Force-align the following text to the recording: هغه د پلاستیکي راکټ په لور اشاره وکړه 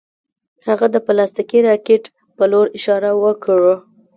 هغه 0.67 0.85
د 0.91 0.95
پلاستیکي 1.05 1.59
راکټ 1.67 2.03
په 2.37 2.43
لور 2.51 2.65
اشاره 2.77 3.11
وکړه 3.23 3.73